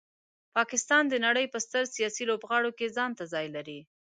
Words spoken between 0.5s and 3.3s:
پاکستان د نړۍ په ستر سیاسي لوبغاړو کې ځانته